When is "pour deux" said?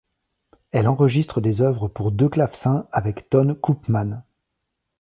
1.87-2.27